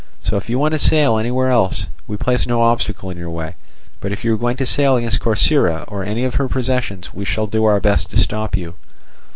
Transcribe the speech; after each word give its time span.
So 0.23 0.35
if 0.35 0.49
you 0.49 0.57
want 0.57 0.71
to 0.73 0.79
sail 0.79 1.19
anywhere 1.19 1.49
else, 1.49 1.85
we 2.07 2.17
place 2.17 2.47
no 2.47 2.63
obstacle 2.63 3.11
in 3.11 3.19
your 3.19 3.29
way; 3.29 3.53
but 3.99 4.11
if 4.11 4.25
you 4.25 4.33
are 4.33 4.37
going 4.37 4.57
to 4.57 4.65
sail 4.65 4.95
against 4.95 5.19
Corcyra, 5.19 5.85
or 5.87 6.03
any 6.03 6.23
of 6.25 6.33
her 6.41 6.47
possessions, 6.47 7.13
we 7.13 7.23
shall 7.23 7.45
do 7.45 7.65
our 7.65 7.79
best 7.79 8.09
to 8.09 8.17
stop 8.17 8.57
you." 8.57 8.73